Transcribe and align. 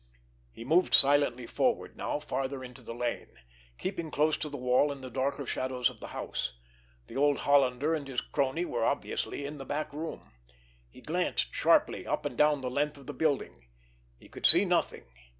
He 0.51 0.65
moved 0.65 0.95
silently 0.95 1.45
forward 1.45 1.95
now 1.95 2.19
farther 2.19 2.63
into 2.63 2.81
the 2.81 2.95
lane, 2.95 3.37
keeping 3.77 4.09
close 4.09 4.35
to 4.37 4.49
the 4.49 4.57
wall 4.57 4.91
in 4.91 5.01
the 5.01 5.11
darker 5.11 5.45
shadows 5.45 5.91
of 5.91 5.99
the 5.99 6.07
house. 6.07 6.57
The 7.05 7.15
old 7.15 7.41
Hollander 7.41 7.93
and 7.93 8.07
his 8.07 8.19
crony 8.19 8.65
were 8.65 8.83
obviously 8.83 9.45
in 9.45 9.59
the 9.59 9.63
back 9.63 9.93
room. 9.93 10.31
He 10.89 11.01
glanced 11.01 11.53
sharply 11.53 12.07
up 12.07 12.25
and 12.25 12.35
down 12.35 12.61
the 12.61 12.71
length 12.71 12.97
of 12.97 13.05
the 13.05 13.13
building. 13.13 13.67
He 14.17 14.27
could 14.27 14.47
see 14.47 14.65
nothing. 14.65 15.05